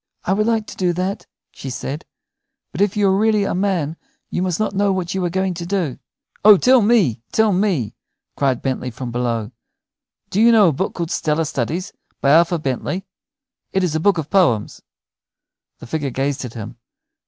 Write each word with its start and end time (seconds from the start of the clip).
"I 0.25 0.33
would 0.33 0.47
like 0.47 0.65
to 0.65 0.75
do 0.75 0.93
that," 0.93 1.27
she 1.51 1.69
said, 1.69 2.05
"but 2.71 2.81
if 2.81 2.97
you 2.97 3.07
are 3.07 3.15
really 3.15 3.43
a 3.43 3.53
man 3.53 3.97
you 4.31 4.41
must 4.41 4.59
not 4.59 4.73
know 4.73 4.91
what 4.91 5.13
you 5.13 5.23
are 5.25 5.29
going 5.29 5.53
to 5.53 5.65
do." 5.67 5.99
"Oh, 6.43 6.57
tell 6.57 6.81
me, 6.81 7.21
tell 7.31 7.53
me," 7.53 7.93
cried 8.35 8.63
Bentley 8.63 8.89
from 8.89 9.11
below, 9.11 9.51
"do 10.31 10.41
you 10.41 10.51
know 10.51 10.69
a 10.69 10.73
book 10.73 10.95
called 10.95 11.11
'Stellar 11.11 11.45
Studies,' 11.45 11.93
by 12.19 12.31
Arthur 12.33 12.57
Bentley? 12.57 13.05
It 13.73 13.83
is 13.83 13.93
a 13.93 13.99
book 13.99 14.17
of 14.17 14.31
poems." 14.31 14.81
The 15.77 15.85
figure 15.85 16.09
gazed 16.09 16.45
at 16.45 16.55
him. 16.55 16.77